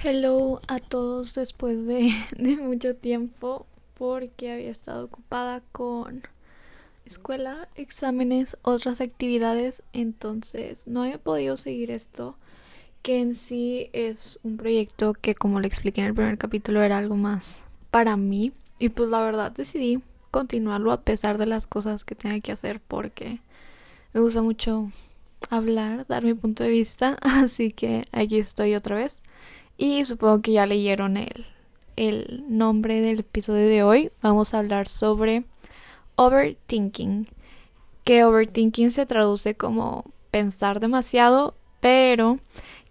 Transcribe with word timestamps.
Hello 0.00 0.60
a 0.68 0.78
todos 0.78 1.34
después 1.34 1.84
de, 1.86 2.56
mucho 2.62 2.94
tiempo 2.94 3.66
porque 3.94 4.52
había 4.52 4.70
estado 4.70 5.06
ocupada 5.06 5.60
con 5.72 6.22
escuela, 7.04 7.68
exámenes, 7.74 8.56
otras 8.62 9.00
actividades, 9.00 9.82
entonces 9.92 10.86
no 10.86 11.04
he 11.04 11.18
podido 11.18 11.56
seguir 11.56 11.90
esto 11.90 12.36
que 13.02 13.18
en 13.18 13.34
sí 13.34 13.90
es 13.92 14.38
un 14.44 14.56
proyecto 14.56 15.14
que 15.14 15.34
como 15.34 15.58
le 15.58 15.66
expliqué 15.66 16.00
en 16.02 16.06
el 16.06 16.14
primer 16.14 16.38
capítulo 16.38 16.80
era 16.84 16.98
algo 16.98 17.16
más 17.16 17.64
para 17.90 18.16
mí. 18.16 18.52
Y 18.78 18.90
pues 18.90 19.10
la 19.10 19.20
verdad 19.20 19.50
decidí 19.50 20.00
continuarlo 20.30 20.92
a 20.92 21.00
pesar 21.00 21.38
de 21.38 21.46
las 21.46 21.66
cosas 21.66 22.04
que 22.04 22.14
tenía 22.14 22.38
que 22.38 22.52
hacer 22.52 22.78
porque 22.78 23.40
me 24.12 24.20
gusta 24.20 24.42
mucho 24.42 24.92
hablar, 25.50 26.06
dar 26.06 26.22
mi 26.22 26.34
punto 26.34 26.62
de 26.62 26.70
vista, 26.70 27.18
así 27.20 27.72
que 27.72 28.04
aquí 28.12 28.38
estoy 28.38 28.76
otra 28.76 28.94
vez. 28.94 29.22
Y 29.78 30.04
supongo 30.04 30.42
que 30.42 30.52
ya 30.52 30.66
leyeron 30.66 31.16
el, 31.16 31.46
el 31.94 32.44
nombre 32.48 33.00
del 33.00 33.20
episodio 33.20 33.68
de 33.68 33.84
hoy. 33.84 34.10
Vamos 34.20 34.52
a 34.52 34.58
hablar 34.58 34.88
sobre 34.88 35.44
overthinking, 36.16 37.28
que 38.02 38.24
overthinking 38.24 38.90
se 38.90 39.06
traduce 39.06 39.54
como 39.54 40.04
pensar 40.32 40.80
demasiado, 40.80 41.54
pero 41.80 42.40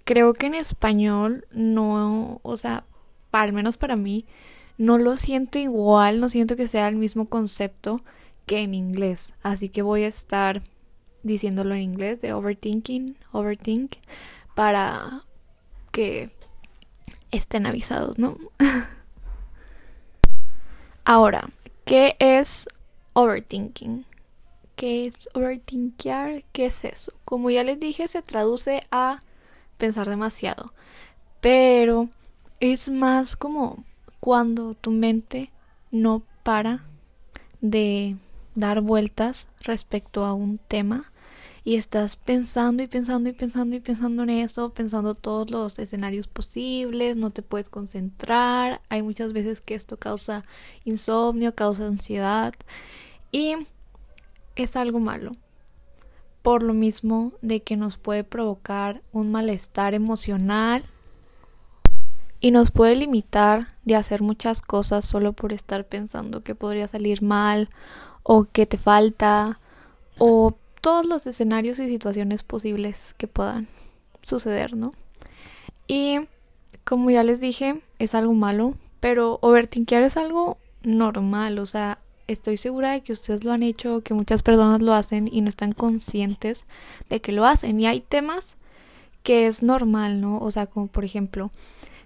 creo 0.06 0.32
que 0.34 0.48
en 0.48 0.56
español 0.56 1.46
no, 1.52 2.40
o 2.42 2.56
sea, 2.56 2.86
al 3.34 3.52
menos 3.52 3.76
para 3.76 3.98
mí, 3.98 4.26
no 4.78 4.98
lo 4.98 5.18
siento 5.18 5.60
igual, 5.60 6.22
no 6.22 6.30
siento 6.30 6.56
que 6.56 6.70
sea 6.70 6.88
el 6.88 6.96
mismo 6.96 7.26
concepto 7.26 8.02
que 8.46 8.62
en 8.62 8.74
inglés. 8.74 9.34
Así 9.44 9.68
que 9.70 9.82
voy 9.82 10.04
a 10.04 10.08
estar 10.08 10.64
diciéndolo 11.24 11.76
en 11.76 11.82
inglés 11.82 12.22
de 12.22 12.34
overthinking, 12.34 13.18
overthink, 13.34 13.96
para 14.56 15.24
que 15.92 16.32
estén 17.32 17.66
avisados, 17.66 18.18
¿no? 18.18 18.38
Ahora, 21.06 21.50
¿qué 21.86 22.16
es 22.20 22.68
overthinking? 23.14 24.06
¿Qué 24.76 25.06
es 25.08 25.30
overthinkear? 25.34 26.44
¿Qué 26.52 26.66
es 26.68 26.84
eso? 26.84 27.14
Como 27.26 27.50
ya 27.50 27.64
les 27.64 27.80
dije, 27.80 28.08
se 28.08 28.22
traduce 28.22 28.82
a 28.92 29.24
pensar 29.78 30.10
demasiado. 30.10 30.74
Pero 31.42 32.10
es 32.60 32.90
más 32.90 33.36
como 33.36 33.84
cuando 34.20 34.74
tu 34.74 34.92
mente 34.92 35.52
no 35.92 36.24
para 36.44 36.84
de 37.62 38.18
dar 38.56 38.82
vueltas 38.82 39.48
respecto 39.62 40.26
a 40.26 40.34
un 40.34 40.58
tema 40.58 41.12
y 41.68 41.76
estás 41.76 42.16
pensando 42.16 42.82
y 42.82 42.88
pensando 42.88 43.28
y 43.28 43.34
pensando 43.34 43.76
y 43.76 43.82
pensando 43.82 44.24
en 44.24 44.30
eso, 44.30 44.70
pensando 44.70 45.16
todos 45.16 45.52
los 45.52 45.78
escenarios 45.80 46.26
posibles, 46.26 47.18
no 47.18 47.32
te 47.32 47.42
puedes 47.42 47.68
concentrar, 47.68 48.80
hay 48.88 49.02
muchas 49.02 49.34
veces 49.34 49.60
que 49.60 49.76
esto 49.76 49.98
causa 49.98 50.46
insomnio, 50.86 51.56
causa 51.56 51.86
ansiedad 51.86 52.54
y 53.34 53.56
es 54.56 54.78
algo 54.78 55.02
malo. 55.02 55.34
Por 56.42 56.64
lo 56.64 56.74
mismo 56.74 57.34
de 57.42 57.62
que 57.62 57.76
nos 57.76 57.98
puede 57.98 58.24
provocar 58.24 59.02
un 59.12 59.30
malestar 59.30 59.94
emocional 59.94 60.86
y 62.40 62.52
nos 62.52 62.72
puede 62.72 62.96
limitar 62.96 63.76
de 63.84 63.98
hacer 63.98 64.22
muchas 64.22 64.62
cosas 64.62 65.04
solo 65.04 65.34
por 65.34 65.52
estar 65.52 65.86
pensando 65.86 66.44
que 66.44 66.56
podría 66.56 66.88
salir 66.88 67.22
mal 67.22 67.70
o 68.24 68.46
que 68.46 68.66
te 68.66 68.78
falta 68.78 69.60
o 70.18 70.56
todos 70.88 71.06
los 71.06 71.28
escenarios 71.28 71.80
y 71.80 71.90
situaciones 71.90 72.44
posibles 72.44 73.14
que 73.18 73.28
puedan 73.28 73.68
suceder, 74.22 74.78
¿no? 74.78 74.94
Y 75.86 76.22
como 76.86 77.12
ya 77.12 77.26
les 77.26 77.42
dije, 77.42 77.82
es 78.00 78.16
algo 78.16 78.34
malo, 78.34 78.74
pero 79.02 79.38
overthinkear 79.42 80.04
es 80.04 80.16
algo 80.16 80.58
normal, 80.84 81.60
o 81.60 81.66
sea, 81.66 81.98
estoy 82.28 82.56
segura 82.56 82.92
de 82.92 83.02
que 83.02 83.12
ustedes 83.12 83.44
lo 83.44 83.52
han 83.52 83.64
hecho, 83.64 84.00
que 84.00 84.14
muchas 84.14 84.44
personas 84.44 84.82
lo 84.82 84.94
hacen 84.94 85.28
y 85.30 85.42
no 85.42 85.50
están 85.50 85.74
conscientes 85.74 86.64
de 87.10 87.20
que 87.20 87.34
lo 87.34 87.46
hacen. 87.46 87.82
Y 87.82 87.86
hay 87.86 88.00
temas 88.00 88.56
que 89.24 89.48
es 89.48 89.64
normal, 89.64 90.22
¿no? 90.22 90.40
O 90.40 90.52
sea, 90.52 90.68
como 90.68 90.88
por 90.88 91.04
ejemplo, 91.04 91.52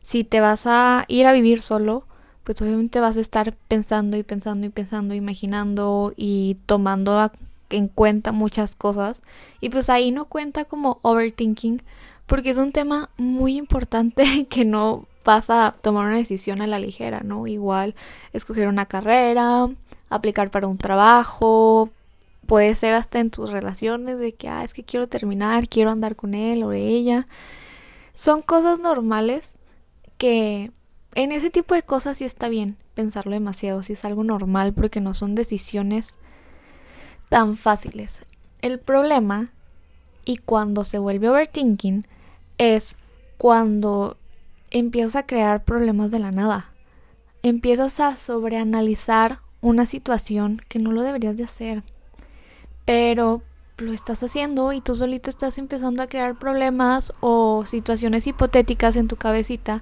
si 0.02 0.24
te 0.24 0.40
vas 0.40 0.66
a 0.66 1.06
ir 1.08 1.28
a 1.28 1.34
vivir 1.34 1.62
solo, 1.62 2.08
pues 2.44 2.59
obviamente 2.64 3.00
vas 3.00 3.16
a 3.16 3.22
estar 3.22 3.56
pensando 3.68 4.18
y 4.18 4.24
pensando 4.24 4.66
y 4.66 4.70
pensando, 4.70 5.14
imaginando 5.14 6.14
y 6.18 6.58
tomando 6.66 7.31
en 7.72 7.88
cuenta 7.88 8.32
muchas 8.32 8.76
cosas 8.76 9.22
y 9.59 9.70
pues 9.70 9.90
ahí 9.90 10.12
no 10.12 10.26
cuenta 10.26 10.66
como 10.66 11.00
overthinking 11.02 11.82
porque 12.26 12.52
es 12.52 12.58
un 12.58 12.72
tema 12.72 13.09
muy 13.18 13.58
importante 13.58 14.46
que 14.50 14.66
no 14.66 15.06
vas 15.24 15.50
a 15.50 15.76
tomar 15.82 16.08
una 16.08 16.18
decisión 16.18 16.62
a 16.62 16.68
la 16.68 16.80
ligera, 16.80 17.22
¿no? 17.24 17.46
Igual 17.48 17.96
escoger 18.34 18.68
una 18.68 18.86
carrera, 18.86 19.70
aplicar 20.09 20.50
para 20.50 20.68
un 20.68 20.78
trabajo, 20.78 21.90
puede 22.46 22.76
ser 22.76 22.94
hasta 22.94 23.20
en 23.20 23.30
tus 23.30 23.52
relaciones 23.52 24.20
de 24.20 24.34
que, 24.34 24.50
ah, 24.50 24.64
es 24.64 24.74
que 24.74 24.84
quiero 24.84 25.08
terminar, 25.08 25.70
quiero 25.70 25.92
andar 25.92 26.16
con 26.16 26.34
él 26.34 26.64
o 26.64 26.72
ella. 26.72 27.28
Son 28.14 28.42
cosas 28.42 28.80
normales 28.80 29.53
que 30.18 30.72
en 31.16 31.32
ese 31.32 31.50
tipo 31.50 31.76
de 31.76 31.84
cosas 31.84 32.18
sí 32.18 32.26
está 32.26 32.50
bien 32.50 32.78
pensarlo 32.94 33.32
demasiado, 33.32 33.84
si 33.84 33.94
es 33.94 34.06
algo 34.06 34.24
normal 34.24 34.74
porque 34.74 35.02
no 35.02 35.14
son 35.14 35.36
decisiones 35.36 36.18
tan 37.31 37.56
fáciles. 37.56 38.24
El 38.62 38.78
problema, 38.78 39.52
y 40.25 40.36
cuando 40.36 40.84
se 40.84 41.00
vuelve 41.00 41.30
overthinking, 41.30 42.06
es 42.58 42.97
cuando 43.38 44.18
empiezas 44.69 45.16
a 45.16 45.25
crear 45.25 45.64
problemas 45.64 46.12
de 46.12 46.20
la 46.20 46.31
nada. 46.31 46.72
Empiezas 47.41 48.02
a 48.02 48.18
sobreanalizar 48.18 49.40
una 49.62 49.86
situación 49.86 50.62
que 50.68 50.78
no 50.78 50.91
lo 50.91 51.03
deberías 51.03 51.38
de 51.38 51.46
hacer. 51.46 51.84
Pero 52.84 53.41
lo 53.78 53.94
estás 53.94 54.22
haciendo 54.24 54.74
y 54.74 54.81
tú 54.81 54.97
solito 54.97 55.30
estás 55.30 55.58
empezando 55.58 56.03
a 56.03 56.08
crear 56.08 56.38
problemas 56.38 57.14
o 57.22 57.64
situaciones 57.66 58.28
hipotéticas 58.28 58.97
en 58.97 59.08
tu 59.08 59.16
cabecita 59.16 59.80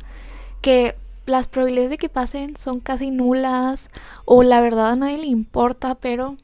que 0.61 0.95
las 1.25 1.47
probabilidades 1.47 1.89
de 1.89 1.97
que 1.97 2.09
pasen 2.09 2.55
son 2.55 2.79
casi 2.79 3.09
nulas 3.09 3.89
o 4.25 4.43
la 4.43 4.61
verdad 4.61 4.91
a 4.91 4.95
nadie 4.95 5.17
le 5.17 5.27
importa, 5.27 5.95
pero 5.95 6.38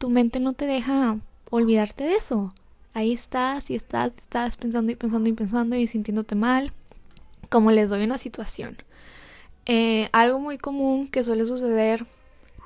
tu 0.00 0.08
mente 0.08 0.40
no 0.40 0.54
te 0.54 0.66
deja 0.66 1.18
olvidarte 1.50 2.04
de 2.04 2.14
eso. 2.14 2.54
Ahí 2.94 3.12
estás 3.12 3.68
y 3.68 3.74
estás, 3.74 4.16
estás 4.16 4.56
pensando 4.56 4.90
y 4.90 4.94
pensando 4.94 5.28
y 5.28 5.34
pensando 5.34 5.76
y 5.76 5.86
sintiéndote 5.86 6.34
mal. 6.34 6.72
Como 7.50 7.70
les 7.70 7.90
doy 7.90 8.04
una 8.04 8.16
situación. 8.16 8.78
Eh, 9.66 10.08
algo 10.12 10.40
muy 10.40 10.56
común 10.56 11.06
que 11.06 11.22
suele 11.22 11.44
suceder, 11.44 12.06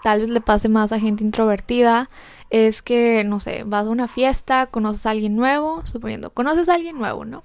tal 0.04 0.20
vez 0.20 0.30
le 0.30 0.40
pase 0.40 0.68
más 0.68 0.92
a 0.92 1.00
gente 1.00 1.24
introvertida, 1.24 2.08
es 2.50 2.82
que, 2.82 3.24
no 3.24 3.40
sé, 3.40 3.64
vas 3.64 3.88
a 3.88 3.90
una 3.90 4.06
fiesta, 4.06 4.66
conoces 4.66 5.04
a 5.04 5.10
alguien 5.10 5.34
nuevo, 5.34 5.84
suponiendo, 5.84 6.30
conoces 6.30 6.68
a 6.68 6.74
alguien 6.74 6.96
nuevo, 6.98 7.24
¿no? 7.24 7.42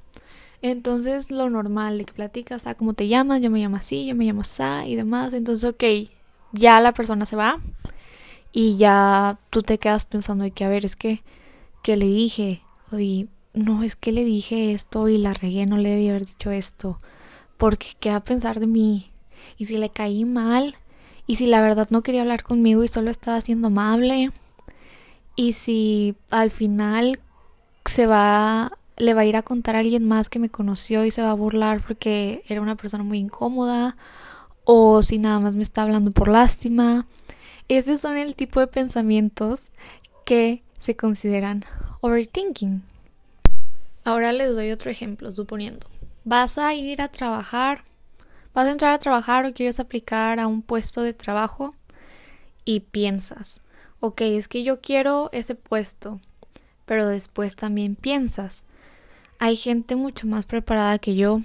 Entonces 0.61 1.31
lo 1.31 1.49
normal 1.49 1.97
de 1.97 2.05
que 2.05 2.13
platicas, 2.13 2.67
ah, 2.67 2.75
¿cómo 2.75 2.93
te 2.93 3.07
llamas? 3.07 3.41
Yo 3.41 3.49
me 3.49 3.59
llamo 3.59 3.77
así, 3.77 4.05
yo 4.05 4.13
me 4.13 4.25
llamo 4.25 4.41
así 4.41 4.63
y 4.85 4.95
demás. 4.95 5.33
Entonces, 5.33 5.67
ok, 5.67 5.83
ya 6.51 6.79
la 6.79 6.93
persona 6.93 7.25
se 7.25 7.35
va 7.35 7.59
y 8.51 8.77
ya 8.77 9.39
tú 9.49 9.61
te 9.61 9.77
quedas 9.77 10.05
pensando 10.05 10.43
de 10.43 10.51
que 10.51 10.65
a 10.65 10.69
ver 10.69 10.85
es 10.85 10.95
que 10.95 11.23
que 11.83 11.97
le 11.97 12.07
dije 12.07 12.61
y 12.91 13.27
no 13.53 13.83
es 13.83 13.95
que 13.95 14.11
le 14.11 14.23
dije 14.23 14.73
esto 14.73 15.07
y 15.07 15.17
la 15.17 15.33
regué 15.33 15.65
no 15.65 15.77
le 15.77 15.89
debí 15.89 16.09
haber 16.09 16.25
dicho 16.25 16.51
esto 16.51 16.99
porque 17.57 17.89
qué 17.99 18.11
a 18.11 18.19
pensar 18.21 18.59
de 18.59 18.67
mí 18.67 19.11
y 19.57 19.65
si 19.65 19.77
le 19.77 19.89
caí 19.89 20.25
mal 20.25 20.75
y 21.27 21.35
si 21.35 21.45
la 21.45 21.61
verdad 21.61 21.87
no 21.91 22.01
quería 22.01 22.21
hablar 22.21 22.43
conmigo 22.43 22.83
y 22.83 22.87
solo 22.87 23.11
estaba 23.11 23.39
siendo 23.41 23.67
amable 23.67 24.31
y 25.35 25.53
si 25.53 26.15
al 26.29 26.51
final 26.51 27.19
se 27.85 28.07
va 28.07 28.73
le 28.97 29.13
va 29.13 29.21
a 29.21 29.25
ir 29.25 29.37
a 29.37 29.43
contar 29.43 29.75
a 29.75 29.79
alguien 29.79 30.07
más 30.07 30.27
que 30.27 30.39
me 30.39 30.49
conoció 30.49 31.05
y 31.05 31.11
se 31.11 31.21
va 31.21 31.31
a 31.31 31.35
burlar 31.35 31.81
porque 31.85 32.43
era 32.49 32.61
una 32.61 32.75
persona 32.75 33.03
muy 33.03 33.19
incómoda 33.19 33.95
o 34.65 35.03
si 35.03 35.19
nada 35.19 35.39
más 35.39 35.55
me 35.55 35.63
está 35.63 35.83
hablando 35.83 36.11
por 36.11 36.27
lástima 36.27 37.05
ese 37.69 37.97
son 37.97 38.17
el 38.17 38.35
tipo 38.35 38.59
de 38.59 38.67
pensamientos 38.67 39.69
que 40.25 40.63
se 40.79 40.95
consideran 40.95 41.63
overthinking. 42.01 42.81
Ahora 44.03 44.31
les 44.31 44.53
doy 44.55 44.71
otro 44.71 44.89
ejemplo, 44.89 45.31
suponiendo. 45.31 45.87
Vas 46.23 46.57
a 46.57 46.73
ir 46.73 47.01
a 47.01 47.09
trabajar, 47.09 47.83
vas 48.53 48.65
a 48.65 48.71
entrar 48.71 48.93
a 48.93 48.99
trabajar 48.99 49.45
o 49.45 49.53
quieres 49.53 49.79
aplicar 49.79 50.39
a 50.39 50.47
un 50.47 50.63
puesto 50.63 51.03
de 51.03 51.13
trabajo 51.13 51.75
y 52.65 52.81
piensas, 52.81 53.61
ok, 53.99 54.21
es 54.21 54.47
que 54.47 54.63
yo 54.63 54.81
quiero 54.81 55.29
ese 55.31 55.55
puesto, 55.55 56.19
pero 56.85 57.07
después 57.07 57.55
también 57.55 57.95
piensas, 57.95 58.63
hay 59.37 59.55
gente 59.55 59.95
mucho 59.95 60.27
más 60.27 60.45
preparada 60.45 60.99
que 60.99 61.15
yo, 61.15 61.41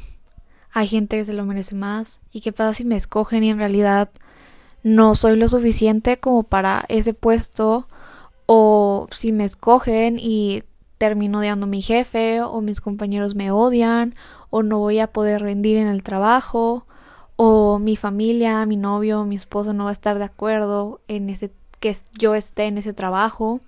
hay 0.72 0.88
gente 0.88 1.16
que 1.16 1.24
se 1.24 1.32
lo 1.32 1.44
merece 1.44 1.74
más, 1.74 2.20
y 2.32 2.40
qué 2.40 2.52
pasa 2.52 2.74
si 2.74 2.84
me 2.84 2.96
escogen 2.96 3.44
y 3.44 3.50
en 3.50 3.58
realidad 3.58 4.10
no 4.84 5.14
soy 5.16 5.36
lo 5.36 5.48
suficiente 5.48 6.18
como 6.18 6.44
para 6.44 6.84
ese 6.88 7.14
puesto 7.14 7.88
o 8.46 9.08
si 9.10 9.32
me 9.32 9.44
escogen 9.44 10.18
y 10.20 10.62
termino 10.98 11.38
odiando 11.38 11.64
a 11.64 11.68
mi 11.68 11.82
jefe 11.82 12.42
o 12.42 12.60
mis 12.60 12.80
compañeros 12.80 13.34
me 13.34 13.50
odian 13.50 14.14
o 14.50 14.62
no 14.62 14.78
voy 14.78 15.00
a 15.00 15.08
poder 15.08 15.40
rendir 15.40 15.78
en 15.78 15.88
el 15.88 16.02
trabajo 16.02 16.86
o 17.36 17.78
mi 17.78 17.96
familia, 17.96 18.64
mi 18.66 18.76
novio, 18.76 19.24
mi 19.24 19.36
esposo 19.36 19.72
no 19.72 19.84
va 19.84 19.90
a 19.90 19.94
estar 19.94 20.18
de 20.18 20.24
acuerdo 20.24 21.00
en 21.08 21.30
ese 21.30 21.50
que 21.80 21.96
yo 22.12 22.34
esté 22.34 22.64
en 22.64 22.78
ese 22.78 22.92
trabajo. 22.92 23.60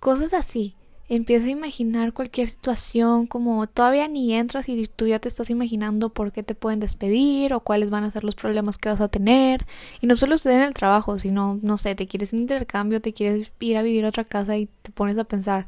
Cosas 0.00 0.34
así. 0.34 0.74
Empieza 1.08 1.46
a 1.46 1.50
imaginar 1.50 2.12
cualquier 2.12 2.48
situación 2.48 3.28
como 3.28 3.68
todavía 3.68 4.08
ni 4.08 4.34
entras 4.34 4.68
y 4.68 4.88
tú 4.88 5.06
ya 5.06 5.20
te 5.20 5.28
estás 5.28 5.50
imaginando 5.50 6.08
por 6.10 6.32
qué 6.32 6.42
te 6.42 6.56
pueden 6.56 6.80
despedir 6.80 7.54
o 7.54 7.60
cuáles 7.60 7.90
van 7.90 8.02
a 8.02 8.10
ser 8.10 8.24
los 8.24 8.34
problemas 8.34 8.76
que 8.76 8.88
vas 8.88 9.00
a 9.00 9.06
tener. 9.06 9.66
Y 10.00 10.08
no 10.08 10.16
solo 10.16 10.36
sucede 10.36 10.56
en 10.56 10.62
el 10.62 10.74
trabajo, 10.74 11.20
sino, 11.20 11.60
no 11.62 11.78
sé, 11.78 11.94
te 11.94 12.08
quieres 12.08 12.32
intercambio, 12.32 13.00
te 13.00 13.12
quieres 13.12 13.52
ir 13.60 13.76
a 13.76 13.82
vivir 13.82 14.04
a 14.04 14.08
otra 14.08 14.24
casa 14.24 14.56
y 14.56 14.66
te 14.82 14.90
pones 14.90 15.16
a 15.16 15.22
pensar, 15.22 15.66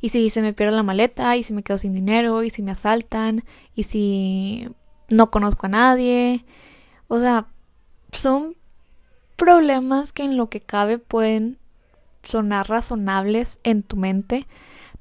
¿y 0.00 0.10
si 0.10 0.30
se 0.30 0.40
me 0.40 0.52
pierde 0.52 0.76
la 0.76 0.84
maleta? 0.84 1.36
¿Y 1.36 1.42
si 1.42 1.52
me 1.52 1.64
quedo 1.64 1.78
sin 1.78 1.92
dinero? 1.92 2.44
¿Y 2.44 2.50
si 2.50 2.62
me 2.62 2.70
asaltan? 2.70 3.42
¿Y 3.74 3.84
si 3.84 4.68
no 5.08 5.32
conozco 5.32 5.66
a 5.66 5.70
nadie? 5.70 6.44
O 7.08 7.18
sea, 7.18 7.48
son 8.12 8.54
problemas 9.34 10.12
que 10.12 10.22
en 10.22 10.36
lo 10.36 10.48
que 10.48 10.60
cabe 10.60 10.98
pueden 10.98 11.58
sonar 12.22 12.68
razonables 12.68 13.58
en 13.64 13.82
tu 13.82 13.96
mente 13.96 14.46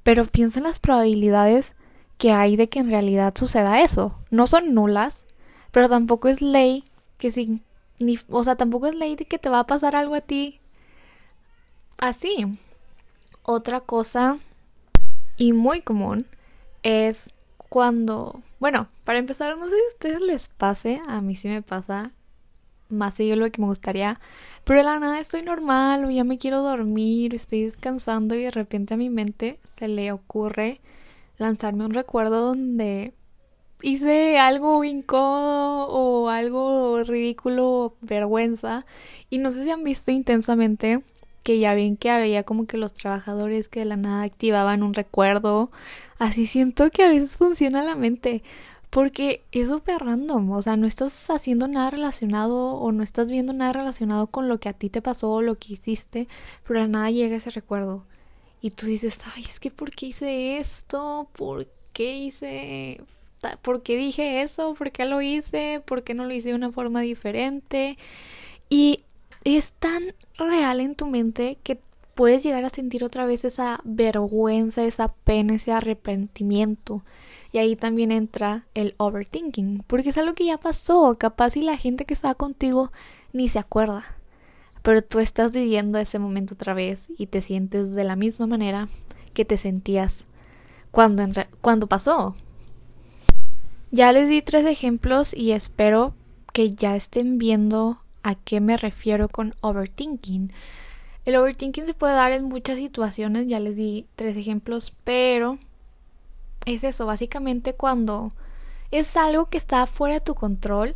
pero 0.05 0.25
piensa 0.25 0.59
en 0.59 0.65
las 0.65 0.77
probabilidades 0.77 1.73
que 2.19 2.31
hay 2.31 2.57
de 2.57 2.69
que 2.69 2.77
en 2.77 2.91
realidad 2.91 3.33
suceda 3.35 3.81
eso. 3.81 4.15
No 4.29 4.45
son 4.45 4.75
nulas, 4.75 5.25
pero 5.71 5.89
tampoco 5.89 6.27
es 6.27 6.43
ley 6.43 6.83
que 7.17 7.31
si 7.31 7.63
ni, 7.97 8.19
o 8.29 8.43
sea, 8.43 8.55
tampoco 8.55 8.85
es 8.85 8.93
ley 8.93 9.15
de 9.15 9.25
que 9.25 9.39
te 9.39 9.49
va 9.49 9.61
a 9.61 9.65
pasar 9.65 9.95
algo 9.95 10.13
a 10.13 10.21
ti 10.21 10.59
así. 11.97 12.45
Otra 13.41 13.79
cosa 13.79 14.37
y 15.37 15.53
muy 15.53 15.81
común 15.81 16.27
es 16.83 17.33
cuando, 17.57 18.43
bueno, 18.59 18.89
para 19.05 19.17
empezar, 19.17 19.57
no 19.57 19.67
sé 19.67 19.75
si 19.75 19.81
a 19.81 19.87
ustedes 19.87 20.21
les 20.21 20.49
pase, 20.49 21.01
a 21.07 21.19
mí 21.19 21.35
sí 21.35 21.47
me 21.47 21.63
pasa 21.63 22.11
más 22.95 23.13
seguido 23.15 23.35
lo 23.35 23.51
que 23.51 23.61
me 23.61 23.67
gustaría, 23.67 24.19
pero 24.63 24.79
de 24.79 24.85
la 24.85 24.99
nada 24.99 25.19
estoy 25.19 25.43
normal 25.43 26.05
o 26.05 26.09
ya 26.09 26.23
me 26.23 26.37
quiero 26.37 26.61
dormir, 26.61 27.35
estoy 27.35 27.63
descansando 27.63 28.35
y 28.35 28.43
de 28.43 28.51
repente 28.51 28.93
a 28.93 28.97
mi 28.97 29.09
mente 29.09 29.59
se 29.65 29.87
le 29.87 30.11
ocurre 30.11 30.81
lanzarme 31.37 31.85
un 31.85 31.93
recuerdo 31.93 32.47
donde 32.47 33.13
hice 33.81 34.39
algo 34.39 34.83
incómodo 34.83 35.87
o 35.87 36.29
algo 36.29 37.03
ridículo, 37.03 37.95
vergüenza, 38.01 38.85
y 39.29 39.37
no 39.37 39.51
sé 39.51 39.63
si 39.63 39.71
han 39.71 39.83
visto 39.83 40.11
intensamente 40.11 41.03
que 41.43 41.59
ya 41.59 41.75
ven 41.75 41.95
que 41.95 42.09
había 42.09 42.43
como 42.43 42.65
que 42.65 42.77
los 42.77 42.93
trabajadores 42.93 43.69
que 43.69 43.81
de 43.81 43.85
la 43.85 43.97
nada 43.97 44.23
activaban 44.23 44.81
un 44.81 44.95
recuerdo, 44.95 45.69
así 46.17 46.47
siento 46.47 46.89
que 46.89 47.03
a 47.03 47.09
veces 47.09 47.37
funciona 47.37 47.83
la 47.83 47.95
mente. 47.95 48.41
Porque 48.95 49.43
es 49.51 49.67
súper 49.67 49.97
random, 49.97 50.51
o 50.51 50.61
sea, 50.61 50.77
no 50.77 50.87
estás 50.87 51.29
haciendo 51.29 51.67
nada 51.67 51.89
relacionado 51.89 52.75
o 52.75 52.93
no 52.93 53.03
estás 53.03 53.29
viendo 53.29 53.51
nada 53.51 53.73
relacionado 53.73 54.27
con 54.27 54.47
lo 54.47 54.61
que 54.61 54.69
a 54.69 54.73
ti 54.73 54.89
te 54.89 55.01
pasó 55.01 55.33
o 55.33 55.41
lo 55.41 55.55
que 55.55 55.73
hiciste, 55.73 56.29
pero 56.65 56.81
a 56.81 56.87
nada 56.87 57.11
llega 57.11 57.35
ese 57.35 57.49
recuerdo. 57.49 58.05
Y 58.61 58.69
tú 58.69 58.85
dices, 58.85 59.19
ay, 59.35 59.43
es 59.43 59.59
que 59.59 59.69
¿por 59.69 59.91
qué 59.91 60.05
hice 60.05 60.59
esto? 60.59 61.27
¿Por 61.35 61.67
qué 61.91 62.15
hice... 62.15 63.01
¿Por 63.61 63.83
qué 63.83 63.97
dije 63.97 64.41
eso? 64.43 64.75
¿Por 64.75 64.93
qué 64.93 65.03
lo 65.03 65.21
hice? 65.21 65.83
¿Por 65.85 66.03
qué 66.03 66.13
no 66.13 66.23
lo 66.23 66.33
hice 66.33 66.49
de 66.49 66.55
una 66.55 66.71
forma 66.71 67.01
diferente? 67.01 67.97
Y 68.69 68.99
es 69.43 69.73
tan 69.73 70.15
real 70.37 70.79
en 70.79 70.95
tu 70.95 71.05
mente 71.05 71.57
que 71.63 71.81
puedes 72.13 72.43
llegar 72.43 72.63
a 72.63 72.69
sentir 72.69 73.03
otra 73.03 73.25
vez 73.25 73.43
esa 73.43 73.81
vergüenza, 73.83 74.85
esa 74.85 75.09
pena, 75.11 75.55
ese 75.55 75.73
arrepentimiento. 75.73 77.03
Y 77.55 77.57
ahí 77.57 77.77
también 77.77 78.11
entra 78.11 78.67
el 78.73 78.95
overthinking, 78.97 79.85
porque 79.87 80.09
es 80.09 80.17
algo 80.17 80.33
que 80.33 80.43
ya 80.43 80.57
pasó, 80.57 81.15
capaz 81.17 81.55
y 81.55 81.61
la 81.61 81.77
gente 81.77 82.03
que 82.03 82.13
está 82.13 82.35
contigo 82.35 82.91
ni 83.31 83.47
se 83.47 83.59
acuerda. 83.59 84.03
Pero 84.81 85.01
tú 85.01 85.19
estás 85.19 85.53
viviendo 85.53 85.97
ese 85.97 86.19
momento 86.19 86.55
otra 86.55 86.73
vez 86.73 87.09
y 87.17 87.27
te 87.27 87.41
sientes 87.41 87.93
de 87.93 88.03
la 88.03 88.17
misma 88.17 88.45
manera 88.45 88.89
que 89.33 89.45
te 89.45 89.57
sentías 89.57 90.27
cuando, 90.91 91.25
cuando 91.61 91.87
pasó. 91.87 92.35
Ya 93.89 94.11
les 94.11 94.27
di 94.27 94.41
tres 94.41 94.65
ejemplos 94.65 95.33
y 95.33 95.53
espero 95.53 96.13
que 96.51 96.71
ya 96.71 96.97
estén 96.97 97.37
viendo 97.37 98.01
a 98.21 98.35
qué 98.35 98.59
me 98.59 98.75
refiero 98.75 99.29
con 99.29 99.55
overthinking. 99.61 100.51
El 101.23 101.37
overthinking 101.37 101.85
se 101.85 101.93
puede 101.93 102.15
dar 102.15 102.33
en 102.33 102.49
muchas 102.49 102.77
situaciones, 102.77 103.47
ya 103.47 103.61
les 103.61 103.77
di 103.77 104.07
tres 104.17 104.35
ejemplos, 104.35 104.93
pero 105.05 105.57
es 106.65 106.83
eso, 106.83 107.05
básicamente 107.05 107.73
cuando 107.73 108.33
es 108.91 109.17
algo 109.17 109.47
que 109.47 109.57
está 109.57 109.85
fuera 109.85 110.15
de 110.15 110.21
tu 110.21 110.35
control 110.35 110.95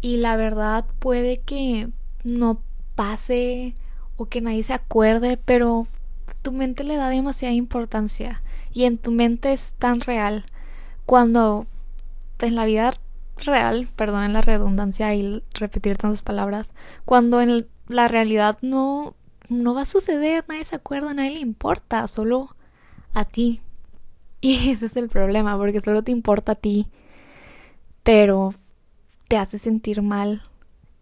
y 0.00 0.16
la 0.18 0.36
verdad 0.36 0.84
puede 0.98 1.40
que 1.40 1.88
no 2.24 2.62
pase 2.94 3.74
o 4.16 4.26
que 4.26 4.40
nadie 4.40 4.62
se 4.62 4.72
acuerde, 4.72 5.36
pero 5.36 5.86
tu 6.42 6.52
mente 6.52 6.84
le 6.84 6.96
da 6.96 7.08
demasiada 7.08 7.54
importancia 7.54 8.42
y 8.72 8.84
en 8.84 8.98
tu 8.98 9.10
mente 9.10 9.52
es 9.52 9.74
tan 9.74 10.00
real 10.00 10.44
cuando 11.06 11.66
en 12.38 12.54
la 12.54 12.64
vida 12.64 12.94
real, 13.36 13.88
perdón 13.96 14.32
la 14.32 14.42
redundancia 14.42 15.14
y 15.14 15.42
repetir 15.54 15.96
tantas 15.96 16.22
palabras, 16.22 16.72
cuando 17.04 17.40
en 17.40 17.66
la 17.88 18.08
realidad 18.08 18.58
no 18.62 19.14
no 19.48 19.74
va 19.74 19.82
a 19.82 19.86
suceder, 19.86 20.44
nadie 20.48 20.64
se 20.64 20.76
acuerda, 20.76 21.12
nadie 21.12 21.32
le 21.32 21.40
importa, 21.40 22.06
solo 22.06 22.54
a 23.12 23.24
ti. 23.24 23.60
Y 24.42 24.70
ese 24.70 24.86
es 24.86 24.96
el 24.96 25.08
problema, 25.08 25.56
porque 25.56 25.80
solo 25.80 26.02
te 26.02 26.12
importa 26.12 26.52
a 26.52 26.54
ti, 26.54 26.86
pero 28.02 28.54
te 29.28 29.36
hace 29.36 29.58
sentir 29.58 30.02
mal. 30.02 30.42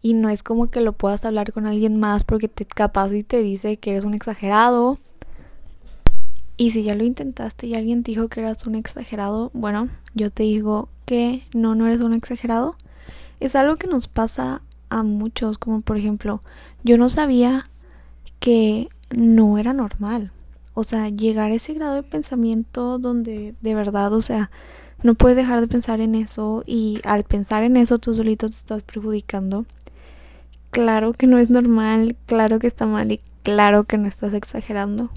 Y 0.02 0.14
no 0.14 0.28
es 0.28 0.42
como 0.42 0.70
que 0.70 0.80
lo 0.80 0.92
puedas 0.92 1.24
hablar 1.24 1.52
con 1.52 1.66
alguien 1.66 1.98
más 1.98 2.24
porque 2.24 2.48
te 2.48 2.64
capaz 2.64 3.12
y 3.12 3.24
te 3.24 3.38
dice 3.38 3.76
que 3.78 3.92
eres 3.92 4.04
un 4.04 4.14
exagerado. 4.14 4.98
Y 6.56 6.70
si 6.70 6.82
ya 6.82 6.94
lo 6.94 7.04
intentaste 7.04 7.68
y 7.68 7.74
alguien 7.74 8.02
te 8.02 8.10
dijo 8.10 8.28
que 8.28 8.40
eras 8.40 8.66
un 8.66 8.74
exagerado, 8.74 9.50
bueno, 9.54 9.88
yo 10.14 10.30
te 10.30 10.42
digo 10.42 10.88
que 11.04 11.42
no, 11.54 11.74
no 11.74 11.86
eres 11.86 12.00
un 12.00 12.14
exagerado. 12.14 12.76
Es 13.38 13.54
algo 13.54 13.76
que 13.76 13.86
nos 13.86 14.08
pasa 14.08 14.62
a 14.88 15.04
muchos, 15.04 15.58
como 15.58 15.80
por 15.80 15.96
ejemplo, 15.96 16.42
yo 16.82 16.98
no 16.98 17.08
sabía 17.08 17.70
que 18.40 18.88
no 19.10 19.58
era 19.58 19.72
normal. 19.72 20.32
O 20.78 20.84
sea, 20.84 21.08
llegar 21.08 21.50
a 21.50 21.54
ese 21.54 21.74
grado 21.74 21.96
de 21.96 22.04
pensamiento 22.04 23.00
donde 23.00 23.56
de 23.60 23.74
verdad, 23.74 24.12
o 24.12 24.22
sea, 24.22 24.48
no 25.02 25.16
puedes 25.16 25.36
dejar 25.36 25.60
de 25.60 25.66
pensar 25.66 26.00
en 26.00 26.14
eso 26.14 26.62
y 26.66 27.00
al 27.02 27.24
pensar 27.24 27.64
en 27.64 27.76
eso 27.76 27.98
tú 27.98 28.14
solito 28.14 28.46
te 28.46 28.54
estás 28.54 28.84
perjudicando. 28.84 29.66
Claro 30.70 31.14
que 31.14 31.26
no 31.26 31.38
es 31.38 31.50
normal, 31.50 32.14
claro 32.26 32.60
que 32.60 32.68
está 32.68 32.86
mal 32.86 33.10
y 33.10 33.20
claro 33.42 33.82
que 33.82 33.98
no 33.98 34.06
estás 34.06 34.34
exagerando. 34.34 35.10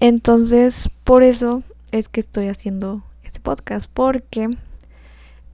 Entonces, 0.00 0.88
por 1.04 1.22
eso 1.22 1.62
es 1.92 2.08
que 2.08 2.20
estoy 2.20 2.48
haciendo 2.48 3.02
este 3.24 3.40
podcast, 3.40 3.90
porque 3.92 4.48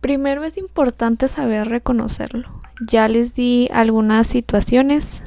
primero 0.00 0.44
es 0.44 0.58
importante 0.58 1.26
saber 1.26 1.68
reconocerlo. 1.68 2.48
Ya 2.86 3.08
les 3.08 3.34
di 3.34 3.68
algunas 3.72 4.28
situaciones 4.28 5.24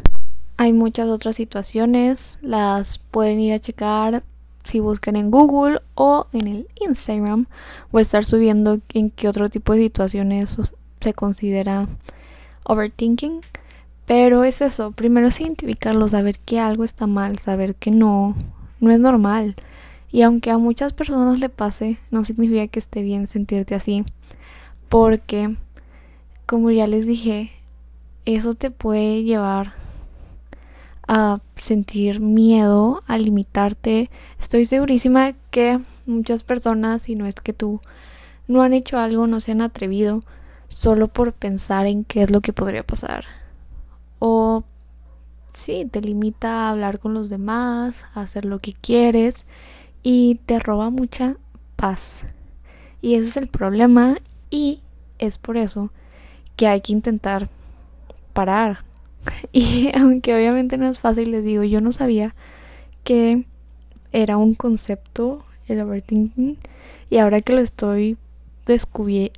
hay 0.57 0.73
muchas 0.73 1.07
otras 1.07 1.35
situaciones, 1.35 2.39
las 2.41 2.97
pueden 2.97 3.39
ir 3.39 3.53
a 3.53 3.59
checar 3.59 4.23
si 4.65 4.79
buscan 4.79 5.15
en 5.15 5.29
Google 5.29 5.81
o 5.93 6.27
en 6.33 6.47
el 6.47 6.67
Instagram. 6.81 7.45
Voy 7.91 7.99
a 7.99 8.01
estar 8.01 8.25
subiendo 8.25 8.79
en 8.89 9.11
qué 9.11 9.29
otro 9.29 9.49
tipo 9.49 9.73
de 9.73 9.79
situaciones 9.79 10.57
se 10.99 11.13
considera 11.13 11.87
overthinking. 12.63 13.41
Pero 14.07 14.43
es 14.43 14.61
eso, 14.61 14.91
primero 14.91 15.27
es 15.27 15.39
identificarlo, 15.39 16.07
saber 16.07 16.39
que 16.39 16.59
algo 16.59 16.83
está 16.83 17.07
mal, 17.07 17.37
saber 17.39 17.75
que 17.75 17.91
no, 17.91 18.35
no 18.79 18.91
es 18.91 18.99
normal. 18.99 19.55
Y 20.11 20.21
aunque 20.23 20.49
a 20.49 20.57
muchas 20.57 20.93
personas 20.93 21.39
le 21.39 21.49
pase, 21.49 21.99
no 22.09 22.25
significa 22.25 22.67
que 22.67 22.79
esté 22.79 23.01
bien 23.03 23.27
sentirte 23.27 23.75
así. 23.75 24.05
Porque, 24.89 25.55
como 26.45 26.71
ya 26.71 26.87
les 26.87 27.05
dije, 27.05 27.51
eso 28.25 28.53
te 28.53 28.71
puede 28.71 29.23
llevar 29.23 29.73
a 31.07 31.39
sentir 31.55 32.19
miedo, 32.19 33.03
a 33.07 33.17
limitarte. 33.17 34.09
Estoy 34.39 34.65
segurísima 34.65 35.33
que 35.51 35.79
muchas 36.05 36.43
personas, 36.43 37.03
si 37.03 37.15
no 37.15 37.25
es 37.25 37.35
que 37.35 37.53
tú, 37.53 37.81
no 38.47 38.61
han 38.61 38.73
hecho 38.73 38.97
algo, 38.97 39.27
no 39.27 39.39
se 39.39 39.51
han 39.51 39.61
atrevido 39.61 40.23
solo 40.67 41.07
por 41.07 41.33
pensar 41.33 41.85
en 41.85 42.03
qué 42.03 42.23
es 42.23 42.31
lo 42.31 42.41
que 42.41 42.53
podría 42.53 42.83
pasar. 42.83 43.25
O 44.19 44.63
sí, 45.53 45.85
te 45.89 46.01
limita 46.01 46.49
a 46.49 46.69
hablar 46.71 46.99
con 46.99 47.13
los 47.13 47.29
demás, 47.29 48.05
a 48.13 48.21
hacer 48.21 48.45
lo 48.45 48.59
que 48.59 48.73
quieres 48.73 49.45
y 50.03 50.35
te 50.45 50.59
roba 50.59 50.89
mucha 50.89 51.37
paz. 51.75 52.25
Y 53.01 53.15
ese 53.15 53.29
es 53.29 53.37
el 53.37 53.47
problema 53.47 54.17
y 54.49 54.81
es 55.19 55.37
por 55.37 55.57
eso 55.57 55.91
que 56.55 56.67
hay 56.67 56.81
que 56.81 56.93
intentar 56.93 57.49
parar, 58.33 58.83
Y 59.51 59.91
aunque 59.97 60.35
obviamente 60.35 60.77
no 60.77 60.87
es 60.87 60.99
fácil, 60.99 61.31
les 61.31 61.43
digo, 61.43 61.63
yo 61.63 61.81
no 61.81 61.91
sabía 61.91 62.35
que 63.03 63.45
era 64.11 64.37
un 64.37 64.55
concepto 64.55 65.43
el 65.67 65.81
overthinking 65.81 66.57
y 67.09 67.17
ahora 67.17 67.41
que 67.41 67.53
lo 67.53 67.59
estoy 67.59 68.17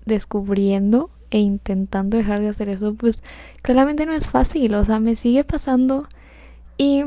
descubriendo 0.06 1.10
e 1.32 1.40
intentando 1.40 2.18
dejar 2.18 2.40
de 2.40 2.50
hacer 2.50 2.70
eso, 2.70 2.96
pues 2.96 3.22
claramente 3.62 4.06
no 4.06 4.14
es 4.14 4.28
fácil, 4.28 4.74
o 4.76 4.86
sea, 4.86 5.00
me 5.00 5.16
sigue 5.16 5.44
pasando 5.44 6.08
y 6.78 7.04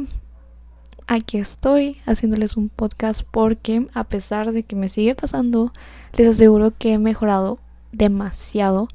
aquí 1.07 1.39
estoy 1.39 1.97
haciéndoles 2.07 2.57
un 2.57 2.69
podcast 2.69 3.23
porque 3.29 3.87
a 3.95 4.05
pesar 4.05 4.53
de 4.53 4.63
que 4.63 4.77
me 4.77 4.89
sigue 4.89 5.15
pasando, 5.15 5.73
les 6.17 6.29
aseguro 6.29 6.73
que 6.77 6.93
he 6.93 6.99
mejorado 6.99 7.59
demasiado 7.91 8.89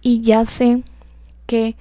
y 0.00 0.22
ya 0.22 0.46
sé 0.46 0.82
que 1.46 1.76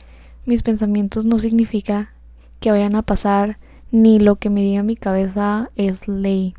mis 0.46 0.64
pensamientos 0.64 1.26
no 1.26 1.40
significa 1.40 2.14
que 2.60 2.72
vayan 2.72 2.96
a 2.96 3.02
pasar 3.02 3.58
ni 3.92 4.20
lo 4.20 4.38
que 4.38 4.50
me 4.50 4.62
diga 4.62 4.84
mi 4.84 4.96
cabeza 4.96 5.70
es 5.76 6.08
ley. 6.08 6.54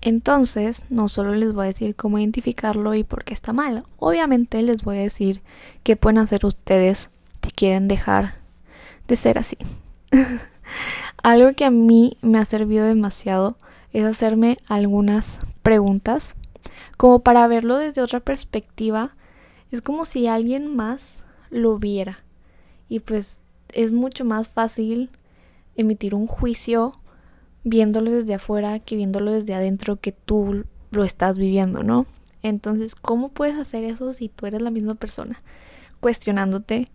Entonces, 0.00 0.84
no 0.90 1.08
solo 1.08 1.34
les 1.34 1.54
voy 1.54 1.64
a 1.64 1.68
decir 1.68 1.96
cómo 1.96 2.18
identificarlo 2.18 2.94
y 2.94 3.04
por 3.04 3.24
qué 3.24 3.32
está 3.32 3.54
mal, 3.54 3.84
obviamente 3.98 4.60
les 4.60 4.82
voy 4.82 4.98
a 4.98 5.02
decir 5.02 5.40
qué 5.82 5.96
pueden 5.96 6.18
hacer 6.18 6.44
ustedes 6.44 7.08
si 7.42 7.50
quieren 7.50 7.88
dejar 7.88 8.34
de 9.08 9.16
ser 9.16 9.38
así. 9.38 9.56
Algo 11.22 11.54
que 11.54 11.64
a 11.64 11.70
mí 11.70 12.18
me 12.20 12.38
ha 12.38 12.44
servido 12.44 12.84
demasiado 12.84 13.56
es 13.94 14.04
hacerme 14.04 14.58
algunas 14.68 15.38
preguntas 15.62 16.34
como 16.98 17.20
para 17.20 17.46
verlo 17.48 17.78
desde 17.78 18.02
otra 18.02 18.20
perspectiva. 18.20 19.12
Es 19.70 19.80
como 19.80 20.04
si 20.04 20.26
alguien 20.26 20.76
más 20.76 21.18
lo 21.54 21.78
viera. 21.78 22.18
Y 22.88 23.00
pues 23.00 23.40
es 23.72 23.92
mucho 23.92 24.24
más 24.24 24.48
fácil 24.48 25.10
emitir 25.76 26.14
un 26.14 26.26
juicio 26.26 26.92
viéndolo 27.62 28.10
desde 28.10 28.34
afuera 28.34 28.78
que 28.78 28.96
viéndolo 28.96 29.32
desde 29.32 29.54
adentro 29.54 29.96
que 29.96 30.12
tú 30.12 30.64
lo 30.90 31.04
estás 31.04 31.38
viviendo, 31.38 31.82
¿no? 31.82 32.06
Entonces, 32.42 32.94
¿cómo 32.94 33.30
puedes 33.30 33.56
hacer 33.56 33.84
eso 33.84 34.12
si 34.12 34.28
tú 34.28 34.46
eres 34.46 34.60
la 34.60 34.70
misma 34.70 34.94
persona? 34.94 35.36
Cuestionándote 36.00 36.88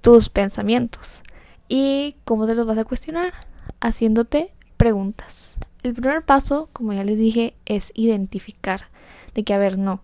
tus 0.00 0.30
pensamientos. 0.30 1.20
¿Y 1.68 2.16
cómo 2.24 2.46
te 2.46 2.54
los 2.54 2.66
vas 2.66 2.78
a 2.78 2.84
cuestionar? 2.84 3.34
Haciéndote 3.80 4.52
preguntas. 4.76 5.56
El 5.82 5.92
primer 5.92 6.24
paso, 6.24 6.70
como 6.72 6.94
ya 6.94 7.04
les 7.04 7.18
dije, 7.18 7.54
es 7.66 7.92
identificar 7.94 8.86
de 9.34 9.44
que, 9.44 9.52
a 9.52 9.58
ver, 9.58 9.76
no, 9.76 10.00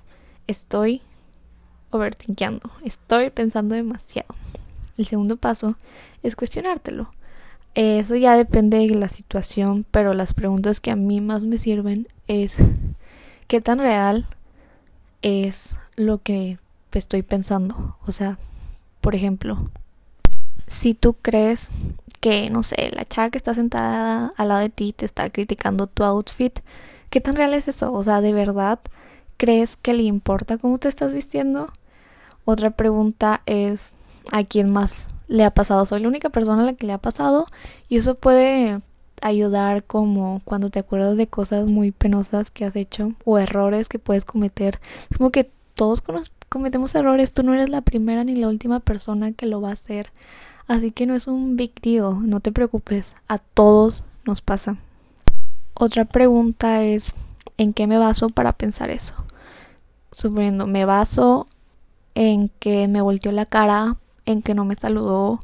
estoy 0.46 1.00
overthinkando, 1.90 2.70
estoy 2.85 3.30
pensando 3.30 3.75
demasiado. 3.75 4.35
El 4.97 5.06
segundo 5.06 5.37
paso 5.37 5.76
es 6.23 6.37
cuestionártelo. 6.37 7.11
Eso 7.75 8.16
ya 8.16 8.37
depende 8.37 8.78
de 8.78 8.94
la 8.94 9.09
situación, 9.09 9.87
pero 9.90 10.12
las 10.12 10.32
preguntas 10.32 10.80
que 10.80 10.90
a 10.90 10.97
mí 10.97 11.20
más 11.20 11.44
me 11.44 11.56
sirven 11.56 12.09
es 12.26 12.59
¿qué 13.47 13.61
tan 13.61 13.78
real 13.78 14.26
es 15.23 15.76
lo 15.97 16.18
que 16.18 16.59
estoy 16.92 17.23
pensando? 17.23 17.97
O 18.06 18.12
sea, 18.12 18.38
por 19.00 19.14
ejemplo, 19.14 19.70
si 20.66 20.94
tú 20.94 21.16
crees 21.20 21.70
que, 22.20 22.50
no 22.50 22.62
sé, 22.62 22.90
la 22.92 23.04
chava 23.04 23.30
que 23.30 23.38
está 23.38 23.54
sentada 23.54 24.32
al 24.37 24.49
lado 24.49 24.61
de 24.61 24.68
ti 24.68 24.92
te 24.92 25.04
está 25.04 25.28
criticando 25.30 25.87
tu 25.87 26.04
outfit, 26.04 26.61
¿qué 27.09 27.20
tan 27.20 27.37
real 27.37 27.54
es 27.54 27.66
eso? 27.68 27.92
O 27.92 28.02
sea, 28.02 28.20
¿de 28.20 28.32
verdad 28.32 28.80
crees 29.40 29.76
que 29.76 29.94
le 29.94 30.02
importa 30.02 30.59
cómo 30.59 30.76
te 30.76 30.88
estás 30.88 31.14
vistiendo? 31.14 31.73
Otra 32.44 32.73
pregunta 32.73 33.40
es, 33.47 33.90
¿a 34.32 34.44
quién 34.44 34.70
más 34.70 35.09
le 35.28 35.44
ha 35.44 35.50
pasado? 35.50 35.87
Soy 35.87 36.00
la 36.02 36.09
única 36.09 36.28
persona 36.28 36.61
a 36.61 36.66
la 36.66 36.75
que 36.75 36.87
le 36.87 36.92
ha 36.92 36.99
pasado 36.99 37.47
y 37.88 37.97
eso 37.97 38.16
puede 38.16 38.82
ayudar 39.23 39.82
como 39.85 40.42
cuando 40.44 40.68
te 40.68 40.78
acuerdas 40.78 41.16
de 41.16 41.26
cosas 41.26 41.66
muy 41.66 41.90
penosas 41.90 42.50
que 42.50 42.66
has 42.66 42.76
hecho 42.76 43.14
o 43.25 43.38
errores 43.38 43.88
que 43.88 43.99
puedes 43.99 44.26
cometer. 44.26 44.78
Es 45.11 45.16
como 45.16 45.30
que 45.30 45.50
todos 45.73 46.02
cometemos 46.50 46.94
errores, 46.94 47.32
tú 47.32 47.42
no 47.42 47.54
eres 47.54 47.70
la 47.70 47.80
primera 47.80 48.25
ni 48.25 48.37
la 48.37 48.49
última 48.49 48.80
persona 48.80 49.32
que 49.32 49.47
lo 49.47 49.62
va 49.62 49.70
a 49.70 49.73
hacer. 49.73 50.12
Así 50.68 50.90
que 50.90 51.06
no 51.06 51.14
es 51.14 51.26
un 51.26 51.56
big 51.56 51.73
deal, 51.80 52.28
no 52.28 52.40
te 52.40 52.52
preocupes, 52.52 53.14
a 53.26 53.38
todos 53.38 54.04
nos 54.26 54.42
pasa. 54.42 54.76
Otra 55.73 56.04
pregunta 56.04 56.82
es, 56.82 57.14
¿en 57.56 57.73
qué 57.73 57.87
me 57.87 57.97
baso 57.97 58.28
para 58.28 58.52
pensar 58.52 58.90
eso? 58.90 59.14
Suponiendo, 60.12 60.66
me 60.66 60.84
baso 60.84 61.46
en 62.14 62.48
que 62.58 62.88
me 62.88 63.00
volteó 63.00 63.32
la 63.32 63.46
cara, 63.46 63.96
en 64.26 64.42
que 64.42 64.54
no 64.54 64.64
me 64.64 64.74
saludó 64.74 65.40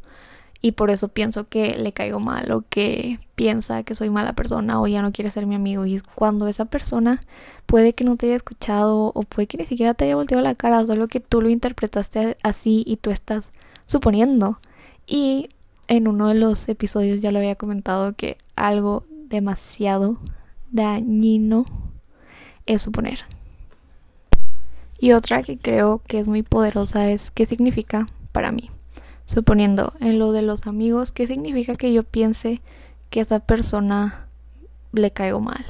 y 0.61 0.73
por 0.73 0.91
eso 0.91 1.09
pienso 1.09 1.49
que 1.49 1.77
le 1.79 1.93
caigo 1.93 2.19
mal 2.19 2.51
o 2.51 2.65
que 2.69 3.21
piensa 3.37 3.83
que 3.83 3.95
soy 3.95 4.11
mala 4.11 4.33
persona 4.33 4.81
o 4.81 4.87
ya 4.87 5.03
no 5.03 5.13
quiere 5.13 5.31
ser 5.31 5.47
mi 5.47 5.55
amigo. 5.55 5.87
Y 5.87 6.01
cuando 6.15 6.49
esa 6.49 6.65
persona 6.65 7.21
puede 7.67 7.93
que 7.95 8.05
no 8.05 8.17
te 8.17 8.27
haya 8.27 8.37
escuchado 8.37 9.13
o 9.15 9.23
puede 9.23 9.47
que 9.47 9.59
ni 9.59 9.67
siquiera 9.67 9.95
te 9.95 10.07
haya 10.07 10.17
volteado 10.17 10.43
la 10.43 10.55
cara, 10.55 10.85
solo 10.85 11.09
que 11.09 11.21
tú 11.21 11.41
lo 11.41 11.51
interpretaste 11.51 12.37
así 12.43 12.83
y 12.87 12.97
tú 12.97 13.11
estás 13.11 13.53
suponiendo. 13.87 14.59
Y 15.07 15.51
en 15.89 16.09
uno 16.09 16.29
de 16.29 16.35
los 16.35 16.69
episodios 16.69 17.21
ya 17.21 17.31
lo 17.31 17.39
había 17.39 17.55
comentado 17.55 18.15
que 18.15 18.39
algo 18.57 19.05
demasiado 19.29 20.19
dañino 20.73 21.67
es 22.67 22.83
suponer. 22.83 23.36
Y 24.99 25.13
otra 25.13 25.43
que 25.43 25.59
creo 25.59 26.01
que 26.07 26.19
es 26.19 26.29
muy 26.29 26.43
poderosa 26.43 27.11
es 27.11 27.31
qué 27.31 27.47
significa 27.47 28.07
para 28.33 28.53
mí. 28.53 28.71
Suponiendo 29.27 29.93
en 30.01 30.19
lo 30.19 30.33
de 30.33 30.43
los 30.43 30.67
amigos, 30.67 31.13
qué 31.13 31.27
significa 31.27 31.77
que 31.77 31.93
yo 31.93 32.03
piense 32.03 32.61
que 33.11 33.21
a 33.21 33.23
esa 33.23 33.41
persona 33.41 34.27
le 34.93 35.11
caigo 35.11 35.41
mal 35.41 35.65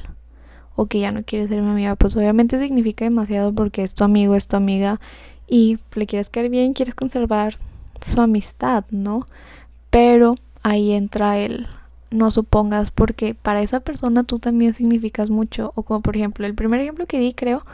o 0.76 0.86
que 0.86 1.00
ya 1.00 1.10
no 1.10 1.22
quiere 1.24 1.48
ser 1.48 1.62
mi 1.62 1.70
amiga. 1.70 1.96
Pues 1.96 2.16
obviamente 2.16 2.58
significa 2.58 3.04
demasiado 3.04 3.52
porque 3.52 3.82
es 3.82 3.94
tu 3.94 4.04
amigo, 4.04 4.34
es 4.34 4.46
tu 4.46 4.56
amiga 4.56 5.00
y 5.48 5.78
le 5.94 6.06
quieres 6.06 6.30
caer 6.30 6.50
bien, 6.50 6.74
quieres 6.74 6.94
conservar 6.94 7.56
su 8.04 8.20
amistad, 8.20 8.84
¿no? 8.90 9.26
Pero 9.90 10.36
ahí 10.62 10.92
entra 10.92 11.38
el 11.38 11.66
no 12.10 12.30
supongas 12.30 12.90
porque 12.90 13.34
para 13.34 13.62
esa 13.62 13.80
persona 13.80 14.22
tú 14.22 14.38
también 14.38 14.74
significas 14.74 15.30
mucho 15.30 15.72
o 15.74 15.82
como 15.82 16.00
por 16.02 16.16
ejemplo 16.16 16.46
el 16.46 16.54
primer 16.54 16.80
ejemplo 16.80 17.06
que 17.06 17.18
di 17.18 17.32
creo 17.32 17.64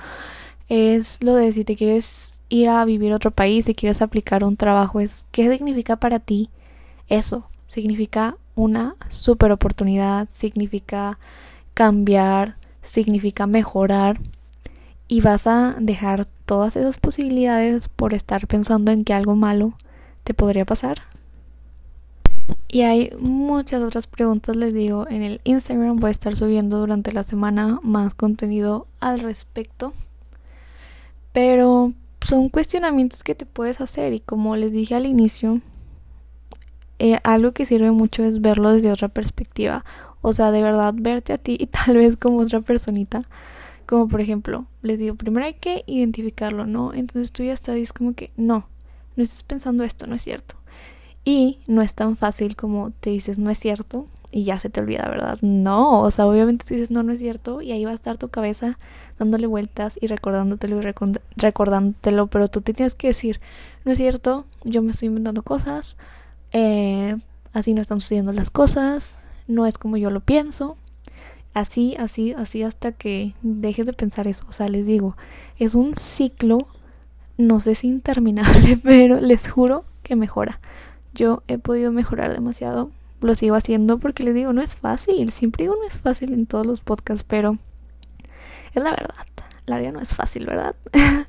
es 0.72 1.22
lo 1.22 1.34
de 1.34 1.52
si 1.52 1.66
te 1.66 1.76
quieres 1.76 2.40
ir 2.48 2.70
a 2.70 2.82
vivir 2.86 3.12
a 3.12 3.16
otro 3.16 3.30
país, 3.30 3.66
si 3.66 3.74
quieres 3.74 4.00
aplicar 4.00 4.42
un 4.42 4.56
trabajo, 4.56 5.00
es 5.00 5.26
qué 5.30 5.50
significa 5.50 5.96
para 5.96 6.18
ti 6.18 6.48
eso, 7.08 7.46
significa 7.66 8.38
una 8.54 8.96
super 9.10 9.52
oportunidad, 9.52 10.30
significa 10.30 11.18
cambiar, 11.74 12.56
significa 12.80 13.46
mejorar 13.46 14.18
y 15.08 15.20
vas 15.20 15.46
a 15.46 15.76
dejar 15.78 16.26
todas 16.46 16.74
esas 16.74 16.96
posibilidades 16.96 17.88
por 17.88 18.14
estar 18.14 18.46
pensando 18.46 18.92
en 18.92 19.04
que 19.04 19.12
algo 19.12 19.36
malo 19.36 19.74
te 20.24 20.32
podría 20.32 20.64
pasar. 20.64 21.02
Y 22.66 22.80
hay 22.80 23.10
muchas 23.20 23.82
otras 23.82 24.06
preguntas, 24.06 24.56
les 24.56 24.72
digo, 24.72 25.06
en 25.10 25.20
el 25.20 25.42
Instagram 25.44 26.00
voy 26.00 26.08
a 26.08 26.12
estar 26.12 26.34
subiendo 26.34 26.78
durante 26.78 27.12
la 27.12 27.24
semana 27.24 27.78
más 27.82 28.14
contenido 28.14 28.86
al 29.00 29.20
respecto. 29.20 29.92
Pero 31.32 31.92
son 32.20 32.48
cuestionamientos 32.48 33.24
que 33.24 33.34
te 33.34 33.46
puedes 33.46 33.80
hacer 33.80 34.12
y 34.12 34.20
como 34.20 34.56
les 34.56 34.72
dije 34.72 34.94
al 34.94 35.06
inicio, 35.06 35.60
eh, 36.98 37.18
algo 37.24 37.52
que 37.52 37.64
sirve 37.64 37.90
mucho 37.90 38.22
es 38.22 38.40
verlo 38.40 38.72
desde 38.72 38.92
otra 38.92 39.08
perspectiva. 39.08 39.84
O 40.20 40.32
sea, 40.32 40.52
de 40.52 40.62
verdad 40.62 40.94
verte 40.96 41.32
a 41.32 41.38
ti 41.38 41.56
y 41.58 41.66
tal 41.68 41.96
vez 41.96 42.16
como 42.16 42.38
otra 42.38 42.60
personita. 42.60 43.22
Como 43.86 44.08
por 44.08 44.20
ejemplo, 44.20 44.66
les 44.82 44.98
digo, 44.98 45.16
primero 45.16 45.44
hay 45.46 45.54
que 45.54 45.84
identificarlo, 45.86 46.66
¿no? 46.66 46.94
Entonces 46.94 47.32
tú 47.32 47.42
ya 47.42 47.52
estás 47.52 47.92
como 47.92 48.14
que 48.14 48.30
no, 48.36 48.68
no 49.16 49.22
estás 49.22 49.42
pensando 49.42 49.84
esto, 49.84 50.06
no 50.06 50.14
es 50.14 50.22
cierto. 50.22 50.54
Y 51.24 51.58
no 51.66 51.82
es 51.82 51.94
tan 51.94 52.16
fácil 52.16 52.56
como 52.56 52.90
te 53.00 53.10
dices, 53.10 53.38
no 53.38 53.50
es 53.50 53.58
cierto, 53.58 54.06
y 54.30 54.44
ya 54.44 54.58
se 54.58 54.70
te 54.70 54.80
olvida, 54.80 55.08
¿verdad? 55.08 55.38
No, 55.42 56.00
o 56.00 56.10
sea, 56.10 56.26
obviamente 56.26 56.64
tú 56.66 56.74
dices, 56.74 56.90
no, 56.90 57.02
no 57.02 57.12
es 57.12 57.20
cierto, 57.20 57.60
y 57.60 57.70
ahí 57.70 57.84
va 57.84 57.92
a 57.92 57.94
estar 57.94 58.18
tu 58.18 58.28
cabeza 58.28 58.78
dándole 59.18 59.46
vueltas 59.46 59.98
y 60.00 60.06
recordándotelo 60.06 60.80
y 60.80 60.94
recordándotelo, 61.36 62.26
pero 62.26 62.48
tú 62.48 62.60
te 62.60 62.72
tienes 62.72 62.94
que 62.94 63.08
decir, 63.08 63.40
no 63.84 63.92
es 63.92 63.98
cierto, 63.98 64.46
yo 64.64 64.82
me 64.82 64.90
estoy 64.90 65.08
inventando 65.08 65.42
cosas, 65.42 65.96
eh, 66.52 67.16
así 67.52 67.74
no 67.74 67.80
están 67.80 68.00
sucediendo 68.00 68.32
las 68.32 68.50
cosas, 68.50 69.16
no 69.46 69.66
es 69.66 69.78
como 69.78 69.96
yo 69.96 70.10
lo 70.10 70.20
pienso, 70.20 70.76
así, 71.54 71.94
así, 71.98 72.32
así 72.32 72.62
hasta 72.62 72.92
que 72.92 73.34
dejes 73.42 73.86
de 73.86 73.92
pensar 73.92 74.26
eso, 74.26 74.44
o 74.48 74.52
sea, 74.52 74.66
les 74.68 74.86
digo, 74.86 75.16
es 75.58 75.74
un 75.74 75.94
ciclo 75.94 76.66
no 77.38 77.60
sé 77.60 77.74
si 77.74 77.88
interminable, 77.88 78.76
pero 78.82 79.20
les 79.20 79.48
juro 79.48 79.84
que 80.02 80.16
mejora. 80.16 80.60
Yo 81.14 81.42
he 81.48 81.58
podido 81.58 81.92
mejorar 81.92 82.32
demasiado, 82.32 82.90
lo 83.20 83.34
sigo 83.34 83.54
haciendo 83.54 83.98
porque 83.98 84.22
les 84.22 84.34
digo, 84.34 84.52
no 84.52 84.62
es 84.62 84.76
fácil, 84.76 85.30
siempre 85.30 85.64
digo 85.64 85.76
no 85.76 85.86
es 85.86 85.98
fácil 85.98 86.32
en 86.32 86.46
todos 86.46 86.66
los 86.66 86.80
podcasts, 86.80 87.24
pero 87.26 87.58
es 88.74 88.82
la 88.82 88.90
verdad, 88.90 89.26
la 89.66 89.78
vida 89.78 89.92
no 89.92 90.00
es 90.00 90.14
fácil, 90.14 90.46
¿verdad? 90.46 90.74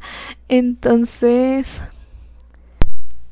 Entonces, 0.48 1.82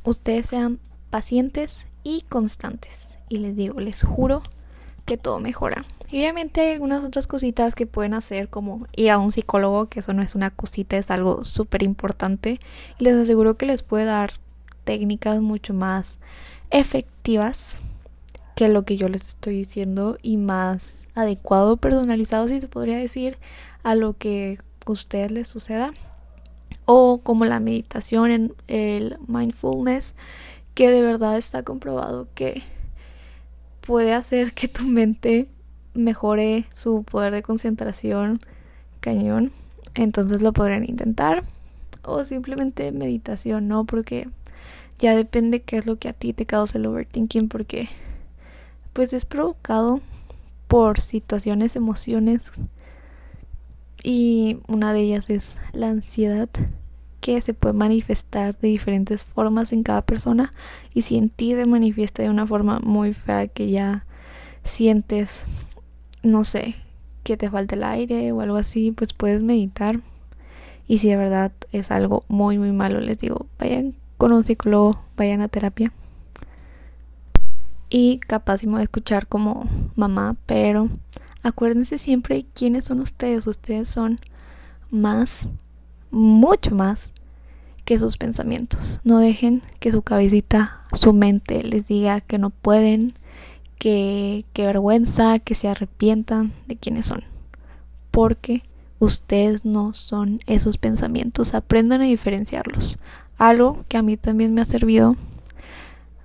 ustedes 0.04 0.48
sean 0.48 0.80
pacientes 1.10 1.88
y 2.04 2.22
constantes. 2.22 3.18
Y 3.30 3.38
les 3.38 3.56
digo, 3.56 3.80
les 3.80 4.04
juro, 4.04 4.44
que 5.06 5.18
todo 5.18 5.40
mejora. 5.40 5.86
Y 6.10 6.20
obviamente 6.20 6.62
hay 6.62 6.74
algunas 6.74 7.04
otras 7.04 7.28
cositas 7.28 7.76
que 7.76 7.88
pueden 7.88 8.14
hacer 8.14 8.50
como 8.50 8.88
ir 8.96 9.12
a 9.12 9.18
un 9.18 9.32
psicólogo, 9.32 9.88
que 9.88 10.02
eso 10.02 10.14
no 10.14 10.22
es 10.22 10.36
una 10.36 10.50
cosita, 10.50 10.98
es 10.98 11.10
algo 11.10 11.44
súper 11.46 11.84
importante. 11.84 12.60
Y 13.00 13.06
les 13.06 13.16
aseguro 13.16 13.56
que 13.56 13.66
les 13.66 13.82
puede 13.82 14.06
dar 14.06 14.34
técnicas 14.84 15.42
mucho 15.42 15.74
más 15.74 16.18
efectivas 16.70 17.78
que 18.56 18.70
lo 18.70 18.84
que 18.84 18.98
yo 18.98 19.10
les 19.10 19.28
estoy 19.28 19.56
diciendo 19.56 20.18
y 20.22 20.38
más 20.38 20.94
adecuado, 21.16 21.78
personalizado, 21.78 22.48
si 22.48 22.62
se 22.62 22.68
podría 22.68 22.98
decir, 22.98 23.38
a 23.84 23.96
lo 23.96 24.18
que 24.18 24.60
a 24.86 24.92
ustedes 24.92 25.32
les 25.32 25.48
suceda. 25.48 25.94
O 26.86 27.22
como 27.24 27.46
la 27.46 27.60
meditación, 27.60 28.32
en 28.32 28.54
el 28.68 29.18
mindfulness, 29.28 30.14
que 30.74 30.90
de 30.90 31.02
verdad 31.02 31.38
está 31.38 31.64
comprobado 31.64 32.28
que 32.34 32.64
puede 33.82 34.14
hacer 34.14 34.54
que 34.54 34.68
tu 34.68 34.84
mente 34.84 35.48
mejore 35.94 36.66
su 36.74 37.04
poder 37.04 37.34
de 37.34 37.44
concentración 37.44 38.40
cañón. 39.00 39.52
Entonces 39.96 40.42
lo 40.42 40.54
podrían 40.54 40.88
intentar. 40.88 41.44
O 42.04 42.24
simplemente 42.24 42.92
meditación, 42.92 43.68
¿no? 43.68 43.86
Porque 43.86 44.28
ya 45.02 45.16
depende 45.16 45.64
qué 45.64 45.78
es 45.78 45.88
lo 45.88 45.98
que 45.98 46.08
a 46.08 46.14
ti 46.14 46.32
te 46.32 46.46
causa 46.46 46.78
el 46.78 46.86
overthinking. 46.86 47.50
Porque 47.50 47.90
pues 48.94 49.14
es 49.14 49.26
provocado 49.26 50.00
por 50.68 51.02
situaciones, 51.02 51.76
emociones. 51.76 52.52
Y 54.04 54.60
una 54.68 54.94
de 54.94 55.02
ellas 55.02 55.30
es 55.30 55.60
la 55.74 55.90
ansiedad 55.90 56.50
que 57.20 57.40
se 57.42 57.54
puede 57.54 57.74
manifestar 57.74 58.58
de 58.58 58.68
diferentes 58.68 59.24
formas 59.24 59.74
en 59.74 59.84
cada 59.84 60.02
persona 60.02 60.52
y 60.94 61.04
si 61.04 61.18
en 61.18 61.30
ti 61.30 61.54
se 61.54 61.68
manifiesta 61.68 62.24
de 62.24 62.32
una 62.32 62.48
forma 62.48 62.80
muy 62.80 63.14
fea 63.14 63.48
que 63.48 63.70
ya 63.70 64.06
sientes, 64.64 65.46
no 66.24 66.44
sé, 66.44 66.76
que 67.24 67.38
te 67.38 67.50
falta 67.50 67.76
el 67.76 67.84
aire 67.84 68.32
o 68.32 68.42
algo 68.42 68.58
así, 68.58 68.92
pues 68.92 69.14
puedes 69.14 69.44
meditar. 69.44 70.00
Y 70.88 70.98
si 70.98 71.10
de 71.10 71.18
verdad 71.18 71.52
es 71.72 71.92
algo 71.92 72.26
muy, 72.28 72.58
muy 72.58 72.72
malo, 72.72 73.00
les 73.00 73.20
digo, 73.20 73.46
vayan 73.60 73.94
con 74.22 74.34
un 74.34 74.44
psicólogo, 74.44 75.02
vayan 75.18 75.42
a 75.42 75.48
terapia. 75.48 75.92
Y 77.90 78.20
capaz 78.20 78.62
de 78.62 78.84
escuchar 78.84 79.26
como 79.26 79.68
mamá, 79.96 80.36
pero 80.46 80.90
acuérdense 81.42 81.98
siempre 81.98 82.46
quiénes 82.54 82.86
son 82.86 83.00
ustedes. 83.00 83.48
Ustedes 83.48 83.88
son 83.88 84.20
más 84.92 85.48
mucho 86.12 86.76
más 86.76 87.14
que 87.84 87.98
sus 87.98 88.18
pensamientos. 88.18 89.00
No 89.04 89.18
dejen 89.18 89.64
que 89.80 89.92
su 89.92 90.04
cabecita, 90.04 90.84
su 90.94 91.14
mente 91.14 91.64
les 91.64 91.88
diga 91.88 92.22
que 92.22 92.38
no 92.38 92.52
pueden, 92.52 93.16
que, 93.80 94.46
que 94.54 94.68
vergüenza, 94.68 95.40
que 95.40 95.56
se 95.56 95.68
arrepientan 95.68 96.54
de 96.68 96.76
quienes 96.76 97.08
son. 97.08 97.24
Porque 98.12 98.62
ustedes 99.00 99.66
no 99.66 99.96
son 99.96 100.38
esos 100.46 100.78
pensamientos. 100.78 101.56
Aprendan 101.56 102.02
a 102.02 102.06
diferenciarlos. 102.06 103.00
Algo 103.42 103.86
que 103.88 103.98
a 103.98 104.04
mí 104.04 104.18
también 104.18 104.54
me 104.54 104.62
ha 104.62 104.66
servido. 104.66 105.16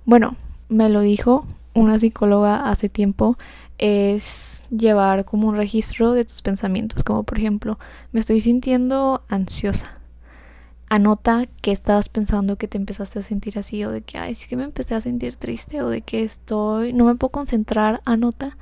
Bueno, 0.05 0.35
me 0.69 0.87
lo 0.87 1.01
dijo 1.01 1.47
una 1.73 1.97
psicóloga 1.97 2.69
hace 2.69 2.89
tiempo 2.89 3.39
es 3.79 4.69
llevar 4.69 5.25
como 5.25 5.47
un 5.47 5.55
registro 5.55 6.11
de 6.11 6.25
tus 6.25 6.43
pensamientos, 6.43 7.03
como 7.03 7.23
por 7.23 7.39
ejemplo, 7.39 7.79
me 8.11 8.19
estoy 8.19 8.39
sintiendo 8.39 9.23
ansiosa. 9.29 9.95
Anota 10.89 11.47
que 11.63 11.71
estabas 11.71 12.07
pensando 12.07 12.55
que 12.55 12.67
te 12.67 12.77
empezaste 12.77 13.17
a 13.17 13.23
sentir 13.23 13.57
así 13.57 13.83
o 13.83 13.89
de 13.89 14.03
que, 14.03 14.19
ay, 14.19 14.35
sí 14.35 14.47
que 14.47 14.55
me 14.55 14.65
empecé 14.65 14.93
a 14.93 15.01
sentir 15.01 15.37
triste 15.37 15.81
o 15.81 15.89
de 15.89 16.01
que 16.01 16.23
estoy, 16.23 16.93
no 16.93 17.05
me 17.05 17.15
puedo 17.15 17.31
concentrar. 17.31 17.99
Anota 18.05 18.57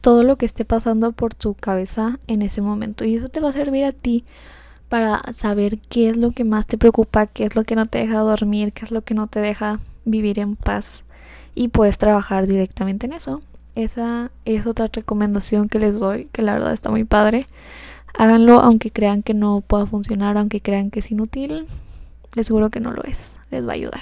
todo 0.00 0.24
lo 0.24 0.34
que 0.34 0.46
esté 0.46 0.64
pasando 0.64 1.12
por 1.12 1.32
tu 1.32 1.54
cabeza 1.54 2.18
en 2.26 2.42
ese 2.42 2.60
momento 2.60 3.04
y 3.04 3.14
eso 3.14 3.28
te 3.28 3.38
va 3.38 3.50
a 3.50 3.52
servir 3.52 3.84
a 3.84 3.92
ti 3.92 4.24
para 4.88 5.22
saber 5.32 5.78
qué 5.78 6.10
es 6.10 6.16
lo 6.16 6.32
que 6.32 6.44
más 6.44 6.66
te 6.66 6.78
preocupa, 6.78 7.26
qué 7.26 7.44
es 7.44 7.56
lo 7.56 7.64
que 7.64 7.76
no 7.76 7.86
te 7.86 7.98
deja 7.98 8.18
dormir, 8.18 8.72
qué 8.72 8.84
es 8.84 8.90
lo 8.90 9.02
que 9.02 9.14
no 9.14 9.26
te 9.26 9.40
deja 9.40 9.80
vivir 10.04 10.38
en 10.38 10.56
paz 10.56 11.04
y 11.54 11.68
puedes 11.68 11.98
trabajar 11.98 12.46
directamente 12.46 13.06
en 13.06 13.14
eso 13.14 13.40
esa 13.76 14.30
es 14.46 14.66
otra 14.66 14.88
recomendación 14.90 15.68
que 15.68 15.78
les 15.78 16.00
doy, 16.00 16.28
que 16.32 16.40
la 16.40 16.54
verdad 16.54 16.72
está 16.72 16.90
muy 16.90 17.04
padre. 17.04 17.44
Háganlo 18.14 18.60
aunque 18.60 18.90
crean 18.90 19.22
que 19.22 19.34
no 19.34 19.60
pueda 19.60 19.84
funcionar, 19.84 20.38
aunque 20.38 20.62
crean 20.62 20.90
que 20.90 21.00
es 21.00 21.10
inútil. 21.10 21.66
Les 22.34 22.48
juro 22.48 22.70
que 22.70 22.80
no 22.80 22.92
lo 22.92 23.04
es. 23.04 23.36
Les 23.50 23.66
va 23.66 23.72
a 23.72 23.74
ayudar. 23.74 24.00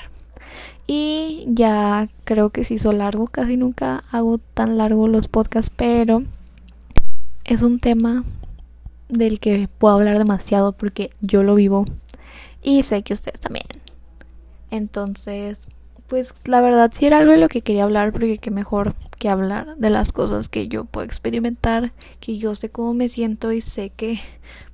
Y 0.87 1.45
ya 1.49 2.09
creo 2.23 2.51
que 2.51 2.63
se 2.63 2.75
hizo 2.75 2.93
largo. 2.93 3.27
Casi 3.27 3.57
nunca 3.57 4.05
hago 4.13 4.39
tan 4.39 4.79
largo 4.79 5.09
los 5.09 5.27
podcasts, 5.27 5.73
pero 5.75 6.23
es 7.43 7.63
un 7.63 7.81
tema 7.81 8.23
del 9.15 9.39
que 9.41 9.69
puedo 9.79 9.95
hablar 9.95 10.19
demasiado 10.19 10.73
porque 10.73 11.11
yo 11.21 11.43
lo 11.43 11.55
vivo 11.55 11.85
y 12.63 12.83
sé 12.83 13.03
que 13.03 13.15
ustedes 13.15 13.41
también. 13.41 13.67
Entonces, 14.71 15.69
pues 16.07 16.35
la 16.45 16.61
verdad 16.61 16.91
sí 16.93 17.07
era 17.07 17.19
algo 17.19 17.33
de 17.33 17.39
lo 17.39 17.49
que 17.49 17.63
quería 17.63 17.85
hablar 17.85 18.13
porque 18.13 18.39
qué 18.39 18.51
mejor 18.51 18.95
que 19.19 19.29
hablar 19.29 19.77
de 19.77 19.91
las 19.91 20.13
cosas 20.13 20.49
que 20.49 20.69
yo 20.69 20.85
puedo 20.85 21.05
experimentar, 21.05 21.93
que 22.21 22.39
yo 22.39 22.55
sé 22.55 22.69
cómo 22.69 22.95
me 22.95 23.09
siento 23.09 23.53
y 23.53 23.61
sé 23.61 23.91
que 23.91 24.19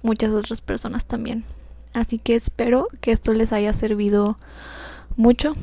muchas 0.02 0.32
otras 0.32 0.60
personas 0.62 1.04
también. 1.04 1.44
Así 1.92 2.18
que 2.18 2.34
espero 2.34 2.88
que 3.00 3.12
esto 3.12 3.32
les 3.32 3.52
haya 3.52 3.74
servido 3.74 4.38
mucho. 5.16 5.54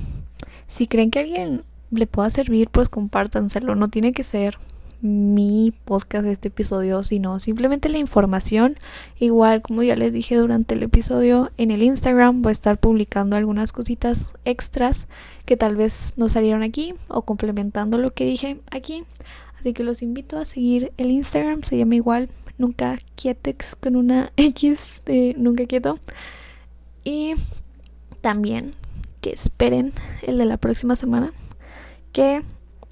Si 0.67 0.87
creen 0.87 1.11
que 1.11 1.19
alguien 1.19 1.63
le 1.91 2.07
pueda 2.07 2.29
servir, 2.29 2.69
pues 2.69 2.89
compártanselo. 2.89 3.75
No 3.75 3.87
tiene 3.89 4.11
que 4.11 4.23
ser 4.23 4.57
mi 5.01 5.73
podcast 5.85 6.25
de 6.25 6.31
este 6.31 6.47
episodio, 6.47 7.03
sino 7.03 7.39
simplemente 7.39 7.89
la 7.89 7.97
información. 7.97 8.75
Igual, 9.19 9.61
como 9.61 9.83
ya 9.83 9.95
les 9.95 10.11
dije 10.11 10.35
durante 10.35 10.75
el 10.75 10.83
episodio, 10.83 11.51
en 11.57 11.71
el 11.71 11.83
Instagram 11.83 12.41
voy 12.41 12.51
a 12.51 12.53
estar 12.53 12.79
publicando 12.79 13.35
algunas 13.35 13.71
cositas 13.73 14.33
extras 14.45 15.07
que 15.45 15.57
tal 15.57 15.75
vez 15.75 16.13
no 16.17 16.29
salieron 16.29 16.63
aquí 16.63 16.95
o 17.07 17.21
complementando 17.23 17.97
lo 17.97 18.11
que 18.13 18.25
dije 18.25 18.59
aquí. 18.71 19.03
Así 19.59 19.73
que 19.73 19.83
los 19.83 20.01
invito 20.01 20.37
a 20.37 20.45
seguir 20.45 20.91
el 20.97 21.11
Instagram, 21.11 21.63
se 21.63 21.77
llama 21.77 21.95
igual 21.95 22.29
nunca 22.57 22.97
quietex 23.15 23.75
con 23.75 23.95
una 23.95 24.31
X 24.37 25.01
de 25.05 25.35
nunca 25.37 25.65
quieto. 25.65 25.99
Y 27.03 27.35
también 28.21 28.73
que 29.21 29.31
esperen 29.31 29.93
el 30.23 30.37
de 30.37 30.45
la 30.45 30.57
próxima 30.57 30.95
semana, 30.95 31.33
que 32.11 32.41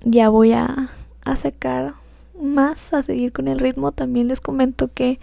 ya 0.01 0.29
voy 0.29 0.53
a 0.53 0.89
a 1.25 1.35
sacar 1.35 1.95
más, 2.39 2.93
a 2.93 3.03
seguir 3.03 3.33
con 3.33 3.47
el 3.47 3.59
ritmo, 3.59 3.91
también 3.91 4.27
les 4.27 4.39
comento 4.39 4.89
que 4.93 5.19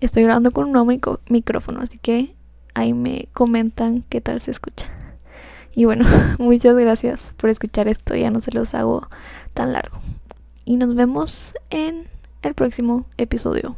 estoy 0.00 0.22
grabando 0.22 0.52
con 0.52 0.66
un 0.66 0.72
nuevo 0.72 1.18
micrófono, 1.28 1.80
así 1.80 1.98
que 1.98 2.34
ahí 2.74 2.94
me 2.94 3.28
comentan 3.32 4.04
qué 4.08 4.20
tal 4.20 4.40
se 4.40 4.50
escucha. 4.50 4.86
Y 5.74 5.84
bueno, 5.84 6.04
muchas 6.38 6.76
gracias 6.76 7.32
por 7.36 7.50
escuchar 7.50 7.88
esto, 7.88 8.14
ya 8.14 8.30
no 8.30 8.40
se 8.40 8.52
los 8.52 8.74
hago 8.74 9.08
tan 9.54 9.72
largo. 9.72 9.98
Y 10.64 10.76
nos 10.76 10.94
vemos 10.94 11.54
en 11.70 12.06
el 12.42 12.54
próximo 12.54 13.06
episodio. 13.16 13.76